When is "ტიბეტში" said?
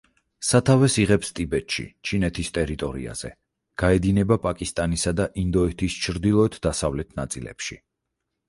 1.39-1.85